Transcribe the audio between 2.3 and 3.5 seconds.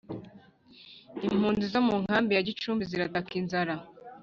ya Gicumbi zirataka